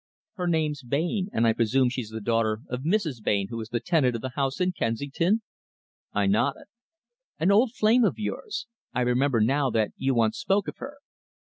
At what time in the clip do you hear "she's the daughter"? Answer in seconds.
1.89-2.61